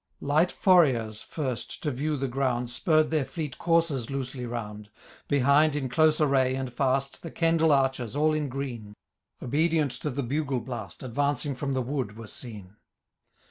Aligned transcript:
Light 0.19 0.51
forayers, 0.51 1.23
first, 1.23 1.83
to 1.83 1.91
view 1.91 2.17
the 2.17 2.27
ground. 2.27 2.71
Spurred 2.71 3.11
their 3.11 3.23
fleet 3.23 3.59
coursers 3.59 4.09
loosely 4.09 4.47
round; 4.47 4.89
Behind, 5.27 5.75
in 5.75 5.89
close 5.89 6.19
array, 6.19 6.55
and 6.55 6.73
fert. 6.75 7.19
The 7.21 7.29
Kendal 7.29 7.71
archers, 7.71 8.15
all 8.15 8.33
in 8.33 8.49
green. 8.49 8.95
Obedient 9.43 9.91
to 10.01 10.09
the 10.09 10.23
bugle 10.23 10.61
blast. 10.61 11.03
Advancing 11.03 11.53
from 11.53 11.75
the 11.75 11.83
wood 11.83 12.17
were 12.17 12.25
seen. 12.25 12.77